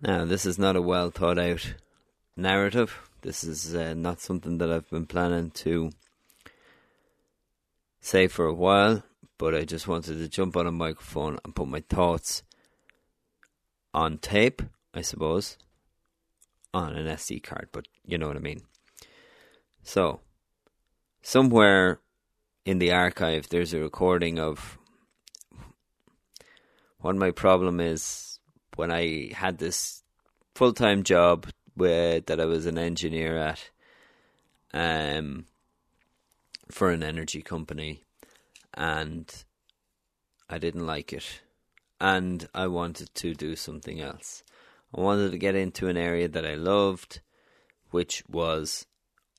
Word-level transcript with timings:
Now, 0.00 0.24
this 0.24 0.46
is 0.46 0.60
not 0.60 0.76
a 0.76 0.82
well 0.82 1.10
thought 1.10 1.40
out 1.40 1.74
narrative. 2.36 3.10
This 3.22 3.42
is 3.42 3.74
uh, 3.74 3.94
not 3.94 4.20
something 4.20 4.58
that 4.58 4.70
I've 4.70 4.88
been 4.88 5.06
planning 5.06 5.50
to 5.50 5.90
say 8.00 8.28
for 8.28 8.46
a 8.46 8.54
while, 8.54 9.02
but 9.38 9.56
I 9.56 9.64
just 9.64 9.88
wanted 9.88 10.18
to 10.18 10.28
jump 10.28 10.56
on 10.56 10.68
a 10.68 10.72
microphone 10.72 11.38
and 11.44 11.54
put 11.54 11.66
my 11.66 11.82
thoughts 11.88 12.44
on 13.92 14.18
tape, 14.18 14.62
I 14.94 15.00
suppose, 15.00 15.58
on 16.72 16.94
an 16.94 17.06
SD 17.06 17.42
card, 17.42 17.70
but 17.72 17.88
you 18.04 18.18
know 18.18 18.28
what 18.28 18.36
I 18.36 18.40
mean. 18.40 18.60
So, 19.82 20.20
somewhere 21.22 21.98
in 22.64 22.78
the 22.78 22.92
archive, 22.92 23.48
there's 23.48 23.74
a 23.74 23.80
recording 23.80 24.38
of 24.38 24.78
what 27.00 27.16
my 27.16 27.32
problem 27.32 27.80
is 27.80 28.37
when 28.78 28.92
I 28.92 29.32
had 29.34 29.58
this 29.58 30.04
full 30.54 30.72
time 30.72 31.02
job 31.02 31.48
where, 31.74 32.20
that 32.20 32.40
I 32.40 32.44
was 32.44 32.64
an 32.64 32.78
engineer 32.78 33.36
at 33.36 33.70
um, 34.72 35.46
for 36.70 36.90
an 36.90 37.02
energy 37.02 37.42
company, 37.42 38.04
and 38.74 39.26
I 40.48 40.58
didn't 40.58 40.86
like 40.86 41.12
it, 41.12 41.40
and 42.00 42.48
I 42.54 42.68
wanted 42.68 43.12
to 43.16 43.34
do 43.34 43.56
something 43.56 44.00
else. 44.00 44.44
I 44.96 45.00
wanted 45.00 45.32
to 45.32 45.38
get 45.38 45.56
into 45.56 45.88
an 45.88 45.96
area 45.96 46.28
that 46.28 46.46
I 46.46 46.54
loved, 46.54 47.20
which 47.90 48.22
was 48.28 48.86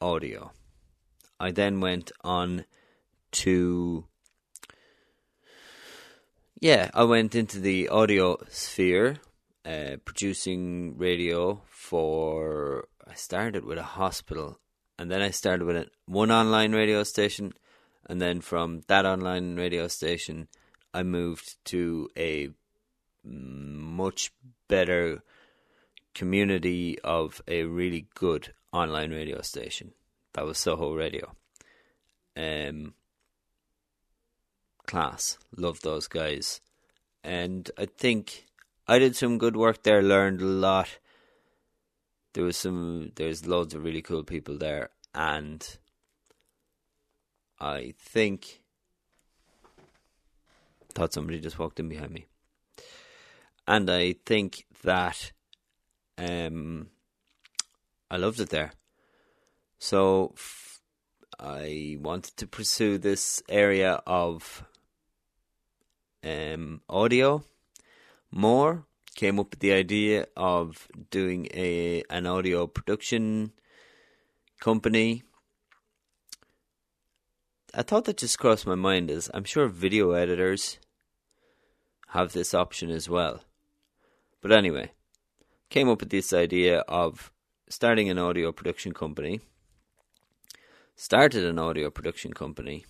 audio. 0.01 0.51
I 1.39 1.51
then 1.51 1.79
went 1.79 2.11
on 2.25 2.65
to 3.31 4.03
yeah, 6.59 6.89
I 6.93 7.05
went 7.05 7.35
into 7.35 7.61
the 7.61 7.87
audio 7.87 8.37
sphere, 8.49 9.19
uh, 9.69 9.97
producing 10.03 10.97
radio 10.97 11.61
for. 11.69 12.87
I 13.07 13.13
started 13.13 13.65
with 13.65 13.77
a 13.77 13.83
hospital, 13.83 14.59
and 14.97 15.11
then 15.11 15.21
I 15.21 15.31
started 15.31 15.65
with 15.65 15.77
a, 15.77 15.85
one 16.05 16.31
online 16.31 16.71
radio 16.71 17.03
station, 17.03 17.53
and 18.07 18.21
then 18.21 18.41
from 18.41 18.81
that 18.87 19.05
online 19.05 19.55
radio 19.55 19.87
station, 19.87 20.47
I 20.93 21.03
moved 21.03 21.63
to 21.65 22.09
a 22.17 22.49
much 23.23 24.31
better 24.67 25.21
community 26.15 26.99
of 27.03 27.41
a 27.47 27.63
really 27.63 28.07
good 28.15 28.53
online 28.71 29.11
radio 29.11 29.41
station. 29.41 29.91
That 30.33 30.45
was 30.45 30.57
Soho 30.57 30.95
Radio. 30.95 31.35
Um, 32.35 32.93
class. 34.87 35.37
Love 35.55 35.81
those 35.81 36.07
guys. 36.07 36.61
And 37.23 37.69
I 37.77 37.85
think 37.85 38.45
I 38.89 38.97
did 38.97 39.15
some 39.15 39.37
good 39.37 39.55
work 39.55 39.83
there, 39.83 40.01
learned 40.01 40.41
a 40.41 40.45
lot. 40.45 40.97
There 42.33 42.43
was 42.43 42.57
some 42.57 43.11
there's 43.17 43.45
loads 43.45 43.75
of 43.75 43.83
really 43.83 44.01
cool 44.01 44.23
people 44.23 44.57
there 44.57 44.89
and 45.13 45.77
I 47.59 47.93
think 47.99 48.63
thought 50.95 51.13
somebody 51.13 51.39
just 51.39 51.59
walked 51.59 51.79
in 51.79 51.87
behind 51.87 52.09
me. 52.09 52.25
And 53.67 53.91
I 53.91 54.15
think 54.25 54.65
that 54.81 55.33
um 56.17 56.87
I 58.09 58.17
loved 58.17 58.39
it 58.39 58.49
there. 58.49 58.71
So 59.77 60.33
f- 60.35 60.81
I 61.39 61.95
wanted 62.01 62.37
to 62.37 62.47
pursue 62.47 62.97
this 62.97 63.43
area 63.47 64.01
of 64.07 64.63
um, 66.23 66.81
audio 66.89 67.43
more. 68.31 68.85
Came 69.15 69.39
up 69.39 69.51
with 69.51 69.59
the 69.59 69.73
idea 69.73 70.27
of 70.37 70.87
doing 71.09 71.47
a 71.53 72.03
an 72.09 72.25
audio 72.25 72.67
production 72.67 73.51
company. 74.59 75.23
I 77.73 77.83
thought 77.83 78.05
that 78.05 78.17
just 78.17 78.39
crossed 78.39 78.65
my 78.65 78.75
mind 78.75 79.11
is 79.11 79.29
I'm 79.33 79.43
sure 79.43 79.67
video 79.67 80.11
editors 80.11 80.79
have 82.09 82.31
this 82.33 82.53
option 82.53 82.89
as 82.89 83.09
well. 83.09 83.41
But 84.41 84.51
anyway, 84.51 84.91
came 85.69 85.89
up 85.89 85.99
with 85.99 86.09
this 86.09 86.31
idea 86.31 86.79
of 86.87 87.31
starting 87.67 88.09
an 88.09 88.17
audio 88.17 88.51
production 88.51 88.93
company. 88.93 89.41
Started 90.95 91.45
an 91.45 91.59
audio 91.59 91.89
production 91.89 92.33
company 92.33 92.85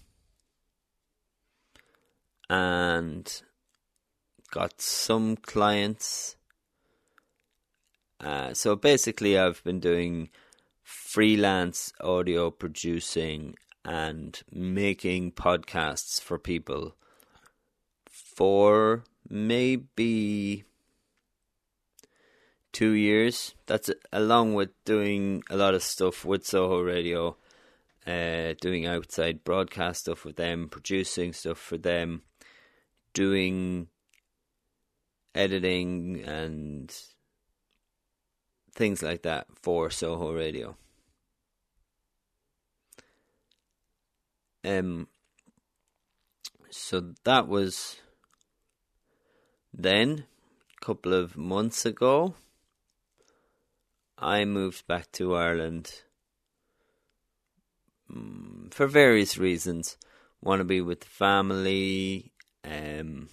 and 2.50 3.44
got 4.52 4.82
some 4.82 5.36
clients. 5.38 6.36
Uh, 8.20 8.54
so 8.54 8.76
basically, 8.76 9.38
I've 9.38 9.64
been 9.64 9.80
doing 9.80 10.30
freelance 10.84 11.94
audio 12.02 12.52
producing 12.52 13.56
and 13.86 14.42
making 14.52 15.32
podcasts 15.32 16.22
for 16.22 16.38
people 16.38 16.96
for 18.10 19.04
maybe 19.30 20.66
two 22.74 22.92
years. 22.92 23.56
That's 23.68 23.90
along 24.12 24.56
with 24.56 24.70
doing 24.84 25.44
a 25.50 25.56
lot 25.56 25.74
of 25.74 25.84
stuff 25.84 26.26
with 26.26 26.46
Soho 26.46 26.82
Radio, 26.82 27.38
uh, 28.06 28.54
doing 28.60 28.86
outside 28.86 29.44
broadcast 29.44 30.02
stuff 30.02 30.26
with 30.26 30.36
them, 30.36 30.68
producing 30.70 31.34
stuff 31.34 31.58
for 31.58 31.78
them 31.78 32.24
doing 33.14 33.88
editing 35.36 36.24
and 36.26 36.96
things 38.74 39.02
like 39.02 39.24
that 39.24 39.48
for 39.62 39.90
Soho 39.90 40.34
Radio. 40.34 40.76
Um, 44.64 45.08
so 46.70 47.14
that 47.24 47.48
was 47.48 47.98
then, 49.74 50.26
a 50.82 50.86
couple 50.86 51.14
of 51.14 51.38
months 51.38 51.86
ago, 51.86 52.36
I 54.18 54.44
moved 54.46 54.86
back 54.88 55.12
to 55.14 55.36
Ireland 55.36 56.04
um, 58.10 58.70
for 58.72 58.88
various 58.88 59.38
reasons. 59.38 59.98
Want 60.42 60.60
to 60.60 60.66
be 60.66 60.82
with 60.82 61.02
the 61.02 61.08
family, 61.08 62.32
um, 62.66 63.30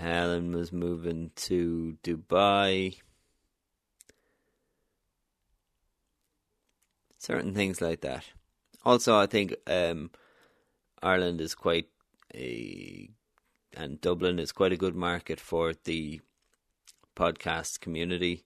Helen 0.00 0.52
was 0.52 0.72
moving 0.72 1.30
to 1.36 1.96
Dubai. 2.02 2.96
Certain 7.18 7.54
things 7.54 7.80
like 7.80 8.00
that. 8.00 8.24
Also, 8.84 9.16
I 9.18 9.26
think 9.26 9.54
um, 9.66 10.10
Ireland 11.02 11.40
is 11.40 11.54
quite 11.54 11.88
a 12.34 13.10
and 13.76 14.00
Dublin 14.00 14.38
is 14.38 14.52
quite 14.52 14.72
a 14.72 14.76
good 14.76 14.96
market 14.96 15.38
for 15.38 15.74
the 15.84 16.20
podcast 17.14 17.80
community. 17.80 18.44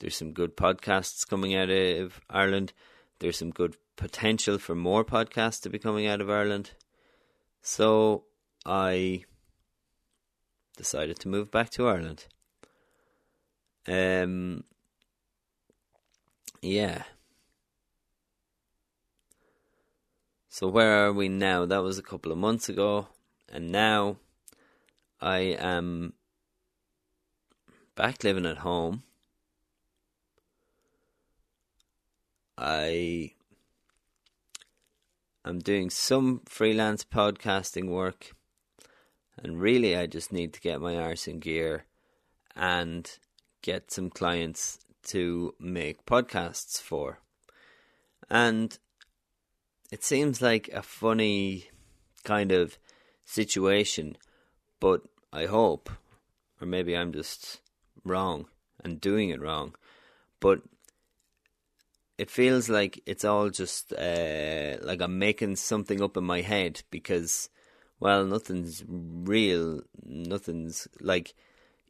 There's 0.00 0.16
some 0.16 0.32
good 0.32 0.56
podcasts 0.56 1.26
coming 1.26 1.54
out 1.54 1.70
of 1.70 2.20
Ireland. 2.28 2.72
There's 3.18 3.38
some 3.38 3.50
good 3.50 3.76
potential 3.96 4.58
for 4.58 4.74
more 4.74 5.04
podcasts 5.04 5.62
to 5.62 5.70
be 5.70 5.78
coming 5.78 6.06
out 6.06 6.20
of 6.20 6.30
Ireland. 6.30 6.72
So 7.62 8.24
I 8.66 9.24
decided 10.76 11.18
to 11.20 11.28
move 11.28 11.50
back 11.50 11.70
to 11.70 11.88
Ireland. 11.88 12.26
Um, 13.86 14.64
yeah. 16.62 17.04
So 20.48 20.68
where 20.68 21.04
are 21.04 21.12
we 21.12 21.28
now? 21.28 21.66
That 21.66 21.82
was 21.82 21.98
a 21.98 22.02
couple 22.02 22.30
of 22.30 22.38
months 22.38 22.68
ago, 22.68 23.08
and 23.52 23.72
now 23.72 24.18
I 25.20 25.38
am 25.38 26.12
back 27.96 28.22
living 28.22 28.46
at 28.46 28.58
home. 28.58 29.02
I 32.56 33.32
I'm 35.44 35.58
doing 35.58 35.90
some 35.90 36.40
freelance 36.46 37.04
podcasting 37.04 37.88
work, 37.88 38.34
and 39.42 39.60
really, 39.60 39.96
I 39.96 40.06
just 40.06 40.32
need 40.32 40.52
to 40.54 40.60
get 40.60 40.80
my 40.80 40.96
arse 40.96 41.26
in 41.28 41.40
gear 41.40 41.84
and 42.56 43.10
get 43.62 43.90
some 43.90 44.10
clients 44.10 44.78
to 45.04 45.54
make 45.58 46.06
podcasts 46.06 46.80
for. 46.80 47.18
And 48.30 48.76
it 49.90 50.02
seems 50.02 50.40
like 50.40 50.68
a 50.72 50.82
funny 50.82 51.68
kind 52.24 52.52
of 52.52 52.78
situation, 53.24 54.16
but 54.80 55.02
I 55.32 55.46
hope, 55.46 55.90
or 56.60 56.66
maybe 56.66 56.96
I'm 56.96 57.12
just 57.12 57.60
wrong 58.04 58.46
and 58.82 59.00
doing 59.00 59.30
it 59.30 59.40
wrong, 59.40 59.74
but 60.40 60.62
it 62.16 62.30
feels 62.30 62.68
like 62.68 63.02
it's 63.06 63.24
all 63.24 63.50
just 63.50 63.92
uh, 63.92 64.76
like 64.82 65.00
I'm 65.00 65.18
making 65.18 65.56
something 65.56 66.00
up 66.02 66.16
in 66.16 66.24
my 66.24 66.40
head 66.40 66.82
because, 66.90 67.48
well, 68.04 68.26
nothing's 68.26 68.84
real. 68.86 69.80
Nothing's 70.04 70.86
like 71.00 71.34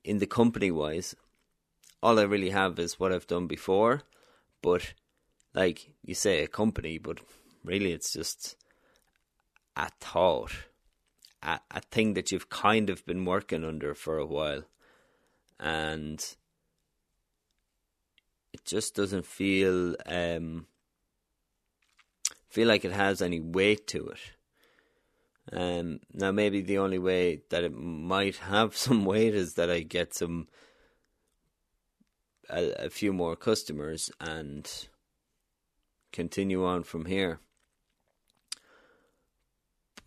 in 0.05 0.19
the 0.19 0.29
company 0.29 0.71
wise, 0.71 1.17
all 2.01 2.21
I 2.21 2.23
really 2.23 2.51
have 2.51 2.79
is 2.79 3.01
what 3.01 3.13
I've 3.13 3.27
done 3.27 3.49
before. 3.49 4.03
But 4.63 4.95
like 5.55 5.91
you 6.05 6.15
say, 6.15 6.45
a 6.45 6.47
company, 6.47 6.99
but 6.99 7.19
really 7.65 7.91
it's 7.91 8.13
just 8.13 8.55
a 9.77 9.91
thought, 10.01 10.53
a, 11.43 11.59
a 11.73 11.81
thing 11.81 12.15
that 12.15 12.31
you've 12.31 12.49
kind 12.49 12.91
of 12.91 13.05
been 13.05 13.25
working 13.25 13.65
under 13.65 13.93
for 13.93 14.17
a 14.17 14.27
while, 14.27 14.63
and 15.59 16.25
it 18.53 18.65
just 18.65 18.95
doesn't 18.95 19.27
feel 19.27 19.97
um, 20.07 20.67
feel 22.49 22.69
like 22.69 22.85
it 22.85 22.93
has 22.93 23.21
any 23.21 23.41
weight 23.41 23.89
to 23.89 24.07
it. 24.07 24.21
Um, 25.53 26.01
now, 26.13 26.33
maybe 26.33 26.63
the 26.63 26.79
only 26.79 26.99
way 26.99 27.43
that 27.51 27.65
it 27.65 27.75
might 27.75 28.37
have 28.37 28.77
some 28.77 29.05
weight 29.05 29.35
is 29.35 29.55
that 29.55 29.71
I 29.71 29.81
get 29.81 30.15
some 30.15 30.49
a, 32.51 32.87
a 32.87 32.91
few 32.91 33.13
more 33.13 33.37
customers 33.37 34.11
and 34.21 34.71
continue 36.13 36.65
on 36.65 36.83
from 36.83 37.07
here. 37.07 37.41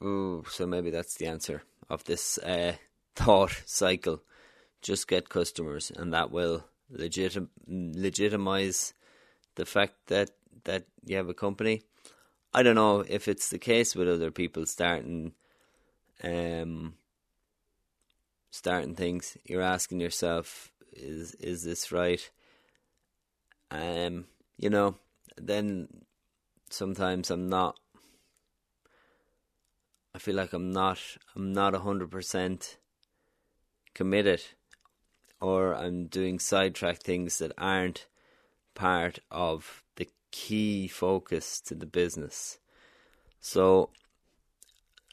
Ooh, 0.04 0.44
so 0.50 0.68
maybe 0.68 0.92
that's 0.92 1.16
the 1.16 1.26
answer 1.28 1.64
of 1.90 2.04
this 2.04 2.38
uh, 2.40 2.74
thought 3.16 3.64
cycle. 3.66 4.22
Just 4.82 5.08
get 5.08 5.30
customers, 5.30 5.92
and 5.96 6.14
that 6.14 6.32
will 6.32 6.66
legitim- 6.94 7.50
legitimize 7.68 8.94
the 9.56 9.66
fact 9.66 9.96
that 10.08 10.30
that 10.66 10.86
you 11.04 11.18
have 11.18 11.30
a 11.30 11.34
company. 11.34 11.82
I 12.54 12.64
don't 12.64 12.76
know 12.76 13.04
if 13.08 13.28
it's 13.28 13.50
the 13.50 13.60
case 13.60 13.96
with 13.96 14.10
other 14.10 14.32
people 14.32 14.66
starting 14.66 15.34
um 16.24 16.96
starting 18.50 18.96
things. 18.96 19.38
You're 19.46 19.62
asking 19.62 20.00
yourself, 20.00 20.72
is 20.92 21.34
is 21.36 21.64
this 21.64 21.92
right? 21.92 22.30
Um, 23.70 24.26
you 24.58 24.70
know, 24.70 24.96
then 25.38 25.88
sometimes 26.70 27.30
I'm 27.30 27.50
not 27.50 27.78
I 30.16 30.20
feel 30.20 30.36
like 30.36 30.54
I'm 30.54 30.72
not 30.72 31.00
I'm 31.36 31.54
not 31.54 31.76
hundred 31.76 32.10
percent 32.10 32.78
committed 33.94 34.42
or 35.40 35.76
I'm 35.76 36.08
doing 36.08 36.40
sidetrack 36.40 36.98
things 36.98 37.38
that 37.38 37.52
aren't 37.58 38.08
part 38.74 39.20
of 39.30 39.84
the 39.96 40.10
key 40.32 40.88
focus 40.88 41.60
to 41.62 41.76
the 41.76 41.86
business. 41.86 42.60
So 43.40 43.90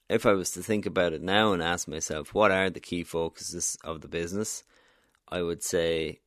if 0.08 0.26
I 0.26 0.32
was 0.32 0.50
to 0.52 0.62
think 0.62 0.86
about 0.86 1.12
it 1.12 1.22
now 1.22 1.52
and 1.52 1.62
ask 1.62 1.88
myself 1.88 2.34
what 2.34 2.50
are 2.50 2.70
the 2.70 2.80
key 2.80 3.04
focuses 3.04 3.76
of 3.84 4.00
the 4.00 4.08
business, 4.08 4.64
I 5.28 5.42
would 5.42 5.62
say 5.62 6.20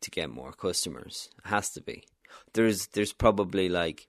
to 0.00 0.10
get 0.10 0.30
more 0.30 0.52
customers. 0.52 1.30
It 1.44 1.48
has 1.48 1.70
to 1.70 1.80
be. 1.80 2.04
There's 2.52 2.88
there's 2.88 3.12
probably 3.12 3.68
like 3.68 4.08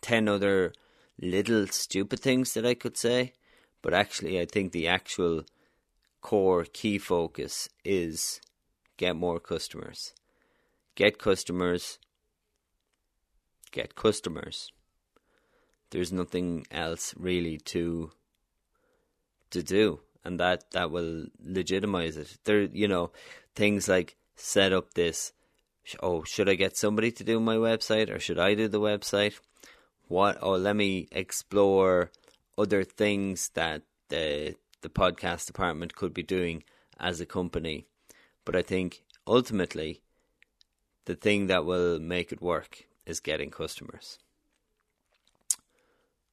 ten 0.00 0.28
other 0.28 0.72
little 1.20 1.66
stupid 1.68 2.20
things 2.20 2.54
that 2.54 2.66
I 2.66 2.74
could 2.74 2.96
say, 2.96 3.32
but 3.82 3.94
actually 3.94 4.40
I 4.40 4.44
think 4.46 4.72
the 4.72 4.88
actual 4.88 5.44
core 6.20 6.64
key 6.64 6.98
focus 6.98 7.68
is 7.84 8.40
get 8.96 9.16
more 9.16 9.40
customers. 9.40 10.14
Get 10.94 11.18
customers. 11.18 11.98
Get 13.74 13.96
customers. 13.96 14.70
There's 15.90 16.12
nothing 16.12 16.64
else 16.70 17.12
really 17.18 17.58
to 17.72 18.12
to 19.50 19.62
do 19.64 20.00
and 20.24 20.38
that 20.38 20.70
that 20.70 20.92
will 20.92 21.26
legitimize 21.44 22.16
it. 22.16 22.38
There 22.44 22.62
you 22.62 22.86
know, 22.86 23.10
things 23.56 23.88
like 23.88 24.14
set 24.36 24.72
up 24.72 24.94
this 24.94 25.32
oh, 26.00 26.22
should 26.22 26.48
I 26.48 26.54
get 26.54 26.76
somebody 26.76 27.10
to 27.10 27.24
do 27.24 27.40
my 27.40 27.56
website 27.56 28.14
or 28.14 28.20
should 28.20 28.38
I 28.38 28.54
do 28.54 28.68
the 28.68 28.80
website? 28.80 29.40
What 30.06 30.38
oh 30.40 30.52
let 30.52 30.76
me 30.76 31.08
explore 31.10 32.12
other 32.56 32.84
things 32.84 33.50
that 33.54 33.82
the 34.08 34.54
the 34.82 34.88
podcast 34.88 35.46
department 35.46 35.96
could 35.96 36.14
be 36.14 36.22
doing 36.22 36.62
as 37.00 37.20
a 37.20 37.26
company. 37.26 37.86
But 38.44 38.54
I 38.54 38.62
think 38.62 39.02
ultimately, 39.26 40.00
the 41.06 41.16
thing 41.16 41.48
that 41.48 41.64
will 41.64 41.98
make 41.98 42.30
it 42.30 42.40
work 42.40 42.86
is 43.06 43.20
getting 43.20 43.50
customers. 43.50 44.18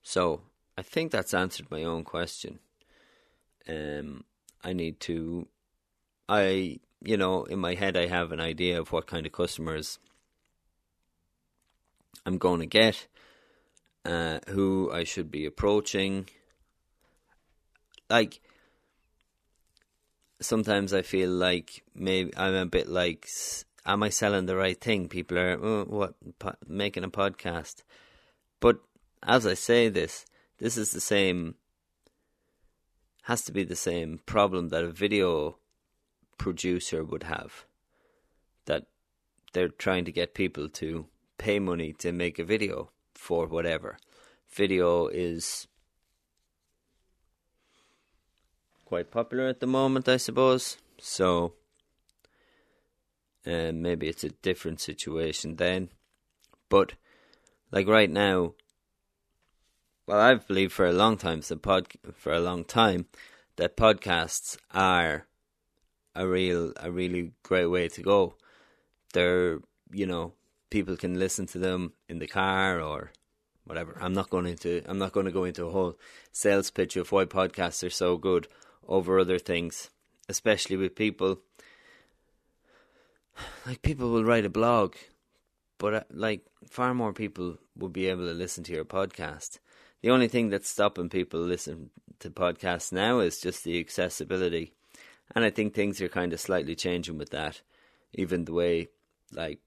So 0.03 0.41
I 0.77 0.81
think 0.81 1.11
that's 1.11 1.33
answered 1.33 1.69
my 1.69 1.83
own 1.83 2.03
question. 2.03 2.59
Um, 3.67 4.23
I 4.63 4.73
need 4.73 4.99
to, 5.01 5.47
I 6.27 6.79
you 7.03 7.17
know, 7.17 7.43
in 7.45 7.59
my 7.59 7.75
head 7.75 7.97
I 7.97 8.07
have 8.07 8.31
an 8.31 8.39
idea 8.39 8.79
of 8.79 8.91
what 8.91 9.07
kind 9.07 9.25
of 9.25 9.31
customers 9.31 9.99
I'm 12.25 12.37
going 12.37 12.59
to 12.59 12.67
get, 12.67 13.07
uh, 14.05 14.39
who 14.49 14.91
I 14.93 15.03
should 15.03 15.31
be 15.31 15.45
approaching 15.45 16.27
like 18.11 18.41
sometimes 20.41 20.93
I 20.93 21.01
feel 21.01 21.29
like 21.29 21.83
maybe 21.95 22.35
I'm 22.35 22.53
a 22.53 22.65
bit 22.65 22.89
like, 22.89 23.27
am 23.85 24.03
I 24.03 24.09
selling 24.09 24.45
the 24.45 24.55
right 24.55 24.79
thing? 24.79 25.07
People 25.07 25.37
are 25.37 25.59
oh, 25.61 25.85
what 25.85 26.13
po- 26.39 26.55
making 26.67 27.03
a 27.03 27.09
podcast, 27.09 27.83
but 28.59 28.79
as 29.23 29.45
I 29.45 29.53
say 29.53 29.89
this, 29.89 30.25
this 30.57 30.77
is 30.77 30.91
the 30.91 31.01
same. 31.01 31.55
Has 33.25 33.43
to 33.43 33.51
be 33.51 33.63
the 33.63 33.75
same 33.75 34.19
problem 34.25 34.69
that 34.69 34.83
a 34.83 34.91
video 34.91 35.57
producer 36.39 37.03
would 37.03 37.23
have. 37.23 37.65
That 38.65 38.87
they're 39.53 39.69
trying 39.69 40.05
to 40.05 40.11
get 40.11 40.33
people 40.33 40.69
to 40.69 41.05
pay 41.37 41.59
money 41.59 41.93
to 41.93 42.11
make 42.11 42.39
a 42.39 42.43
video 42.43 42.89
for 43.13 43.45
whatever. 43.45 43.97
Video 44.49 45.07
is 45.07 45.67
quite 48.85 49.11
popular 49.11 49.47
at 49.47 49.59
the 49.59 49.67
moment, 49.67 50.09
I 50.09 50.17
suppose. 50.17 50.77
So 50.99 51.53
uh, 53.45 53.71
maybe 53.73 54.07
it's 54.07 54.23
a 54.23 54.29
different 54.29 54.79
situation 54.79 55.55
then. 55.55 55.89
But 56.69 56.93
like 57.71 57.87
right 57.87 58.09
now, 58.09 58.53
well, 60.07 60.19
I've 60.19 60.47
believed 60.47 60.73
for 60.73 60.85
a 60.85 60.93
long 60.93 61.17
time, 61.17 61.41
so 61.41 61.55
pod 61.55 61.87
for 62.13 62.33
a 62.33 62.39
long 62.39 62.65
time, 62.65 63.05
that 63.55 63.77
podcasts 63.77 64.57
are 64.73 65.27
a 66.15 66.27
real, 66.27 66.73
a 66.77 66.91
really 66.91 67.31
great 67.43 67.67
way 67.67 67.87
to 67.89 68.01
go. 68.01 68.35
They're, 69.13 69.59
you 69.91 70.05
know, 70.05 70.33
people 70.69 70.97
can 70.97 71.19
listen 71.19 71.45
to 71.47 71.59
them 71.59 71.93
in 72.09 72.19
the 72.19 72.27
car 72.27 72.81
or 72.81 73.11
whatever. 73.65 73.97
I'm 74.01 74.13
not 74.13 74.29
going 74.29 74.47
into, 74.47 74.83
I'm 74.85 74.97
not 74.97 75.13
going 75.13 75.25
to 75.27 75.31
go 75.31 75.43
into 75.43 75.65
a 75.65 75.71
whole 75.71 75.97
sales 76.31 76.71
pitch 76.71 76.95
of 76.95 77.11
why 77.11 77.25
podcasts 77.25 77.85
are 77.85 77.89
so 77.89 78.17
good 78.17 78.47
over 78.87 79.19
other 79.19 79.39
things, 79.39 79.89
especially 80.27 80.77
with 80.77 80.95
people. 80.95 81.39
Like 83.65 83.81
people 83.81 84.09
will 84.09 84.23
write 84.23 84.45
a 84.45 84.49
blog, 84.49 84.95
but 85.77 85.93
uh, 85.93 86.03
like 86.11 86.41
far 86.67 86.93
more 86.93 87.13
people 87.13 87.57
would 87.77 87.93
be 87.93 88.07
able 88.07 88.25
to 88.25 88.33
listen 88.33 88.63
to 88.65 88.73
your 88.73 88.85
podcast. 88.85 89.59
The 90.01 90.09
only 90.09 90.27
thing 90.27 90.49
that's 90.49 90.69
stopping 90.69 91.09
people 91.09 91.39
listen 91.39 91.91
to 92.19 92.29
podcasts 92.31 92.91
now 92.91 93.19
is 93.19 93.39
just 93.39 93.63
the 93.63 93.79
accessibility, 93.79 94.73
and 95.35 95.45
I 95.45 95.49
think 95.51 95.73
things 95.73 96.01
are 96.01 96.09
kind 96.09 96.33
of 96.33 96.39
slightly 96.39 96.75
changing 96.75 97.17
with 97.17 97.29
that. 97.29 97.61
Even 98.13 98.45
the 98.45 98.53
way 98.53 98.87
like 99.31 99.59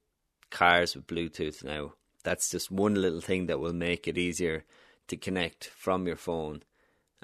cars 0.50 0.94
with 0.94 1.06
Bluetooth 1.06 1.64
now, 1.64 1.94
that's 2.24 2.50
just 2.50 2.70
one 2.70 2.94
little 2.94 3.20
thing 3.20 3.46
that 3.46 3.60
will 3.60 3.72
make 3.72 4.06
it 4.08 4.18
easier 4.18 4.64
to 5.08 5.16
connect 5.16 5.66
from 5.66 6.06
your 6.06 6.16
phone, 6.16 6.62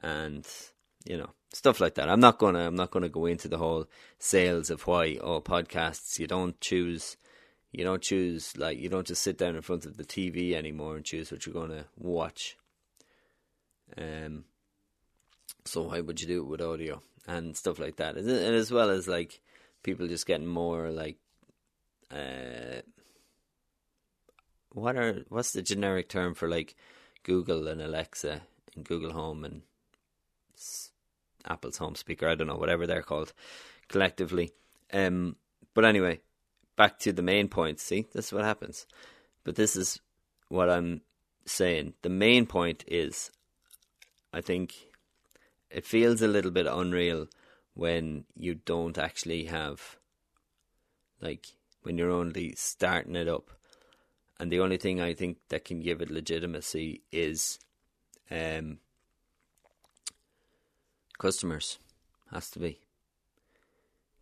and 0.02 0.46
you 1.10 1.16
know 1.16 1.30
stuff 1.52 1.80
like 1.80 1.96
that. 1.96 2.08
I'm 2.08 2.20
not 2.20 2.38
gonna 2.38 2.68
I'm 2.68 2.76
not 2.76 2.92
gonna 2.92 3.08
go 3.08 3.26
into 3.26 3.48
the 3.48 3.58
whole 3.58 3.86
sales 4.20 4.70
of 4.70 4.86
why 4.86 5.18
oh 5.20 5.40
podcasts 5.40 6.20
you 6.20 6.28
don't 6.28 6.58
choose 6.60 7.16
you 7.72 7.82
don't 7.82 8.00
choose 8.00 8.56
like 8.56 8.78
you 8.78 8.88
don't 8.88 9.08
just 9.08 9.22
sit 9.22 9.36
down 9.36 9.56
in 9.56 9.62
front 9.62 9.86
of 9.86 9.96
the 9.96 10.04
TV 10.04 10.52
anymore 10.52 10.94
and 10.94 11.04
choose 11.04 11.32
what 11.32 11.44
you're 11.44 11.60
gonna 11.60 11.86
watch. 11.96 12.56
Um 13.98 14.44
so 15.64 15.82
why 15.82 16.00
would 16.00 16.20
you 16.20 16.28
do 16.28 16.42
it 16.42 16.48
with 16.48 16.60
audio 16.60 17.02
and 17.26 17.56
stuff 17.56 17.80
like 17.80 17.96
that? 17.96 18.16
And 18.16 18.30
as 18.30 18.70
well 18.70 18.88
as 18.88 19.08
like 19.08 19.40
people 19.82 20.06
just 20.06 20.26
getting 20.26 20.46
more 20.46 20.90
like 20.90 21.16
uh 22.12 22.82
what 24.72 24.94
are 24.94 25.24
what's 25.28 25.52
the 25.52 25.62
generic 25.62 26.08
term 26.08 26.34
for 26.34 26.48
like 26.48 26.76
Google 27.24 27.66
and 27.66 27.82
Alexa 27.82 28.42
and 28.76 28.84
Google 28.84 29.12
Home 29.12 29.44
and 29.44 29.62
Apple's 31.46 31.78
home 31.78 31.94
speaker. 31.94 32.28
I 32.28 32.34
don't 32.34 32.46
know, 32.46 32.56
whatever 32.56 32.86
they're 32.86 33.02
called 33.02 33.32
collectively. 33.88 34.52
Um, 34.92 35.36
but 35.74 35.84
anyway, 35.84 36.20
back 36.76 36.98
to 37.00 37.12
the 37.12 37.22
main 37.22 37.48
point. 37.48 37.80
See, 37.80 38.06
this 38.12 38.26
is 38.26 38.32
what 38.32 38.44
happens. 38.44 38.86
But 39.44 39.56
this 39.56 39.76
is 39.76 40.00
what 40.48 40.70
I'm 40.70 41.02
saying. 41.46 41.94
The 42.02 42.08
main 42.08 42.46
point 42.46 42.84
is, 42.86 43.30
I 44.32 44.40
think 44.40 44.74
it 45.70 45.84
feels 45.84 46.22
a 46.22 46.28
little 46.28 46.50
bit 46.50 46.66
unreal 46.66 47.28
when 47.74 48.24
you 48.36 48.54
don't 48.54 48.98
actually 48.98 49.44
have 49.44 49.96
like 51.20 51.46
when 51.82 51.96
you're 51.96 52.10
only 52.10 52.54
starting 52.56 53.16
it 53.16 53.28
up. 53.28 53.50
And 54.38 54.50
the 54.50 54.60
only 54.60 54.78
thing 54.78 55.00
I 55.00 55.14
think 55.14 55.38
that 55.48 55.64
can 55.64 55.80
give 55.80 56.00
it 56.00 56.10
legitimacy 56.10 57.02
is 57.12 57.58
um, 58.30 58.78
customers. 61.20 61.78
Has 62.32 62.50
to 62.52 62.58
be. 62.58 62.80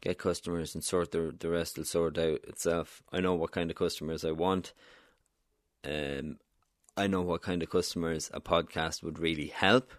Get 0.01 0.19
customers 0.19 0.75
and 0.75 0.85
sort 0.85 1.13
the 1.13 1.35
the 1.39 1.49
rest 1.49 1.79
will 1.79 1.85
sort 1.85 2.19
out 2.19 2.45
itself. 2.45 3.03
I 3.13 3.21
know 3.21 3.35
what 3.35 3.53
kind 3.53 3.71
of 3.71 3.77
customers 3.77 4.25
I 4.25 4.33
want. 4.33 4.73
Um, 5.85 6.39
I 6.97 7.07
know 7.07 7.23
what 7.23 7.43
kind 7.43 7.63
of 7.63 7.71
customers 7.71 8.31
a 8.35 8.41
podcast 8.41 9.03
would 9.03 9.19
really 9.19 9.47
help. 9.47 9.93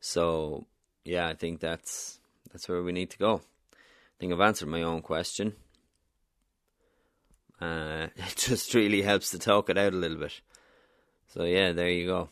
So 0.00 0.66
yeah, 1.04 1.28
I 1.28 1.34
think 1.34 1.60
that's 1.60 2.20
that's 2.52 2.68
where 2.68 2.82
we 2.82 2.92
need 2.92 3.10
to 3.10 3.18
go. 3.18 3.40
I 3.72 4.16
think 4.18 4.32
I've 4.32 4.40
answered 4.40 4.68
my 4.68 4.82
own 4.82 5.02
question. 5.02 5.54
Uh, 7.60 8.08
it 8.16 8.36
just 8.36 8.74
really 8.74 9.02
helps 9.02 9.30
to 9.30 9.38
talk 9.38 9.70
it 9.70 9.78
out 9.78 9.92
a 9.92 9.96
little 9.96 10.18
bit. 10.18 10.40
So 11.28 11.44
yeah, 11.44 11.72
there 11.72 11.90
you 11.90 12.06
go. 12.06 12.28